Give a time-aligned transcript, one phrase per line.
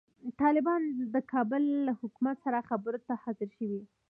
[0.41, 0.81] طالبان
[1.13, 3.81] د کابل له حکومت سره خبرو ته حاضر شوي.